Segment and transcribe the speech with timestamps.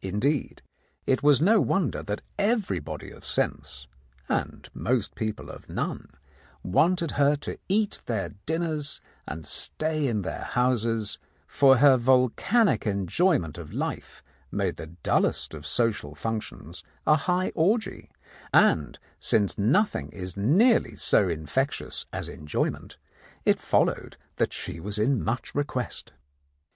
[0.00, 0.62] Indeed,
[1.04, 3.86] 3 The Countess of Lowndes Square it was no wonder that everybody of sense
[4.26, 6.08] (and most people of none)
[6.62, 13.58] wanted her to eat their dinners and stay in their houses, for her volcanic enjoyment
[13.58, 18.08] of life made the dullest of social functions a high orgy,
[18.54, 22.96] and since nothing is nearly so infectious as enjoy ment,
[23.44, 26.12] it followed that she was much in request.